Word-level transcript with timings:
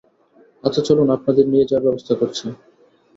আচ্ছা, 0.63 0.81
চলুন 0.87 1.07
আপনাদের 1.17 1.45
নিয়ে 1.47 1.67
যাওয়ার 1.69 1.85
ব্যবস্থা 1.87 2.13
করছি। 2.21 2.45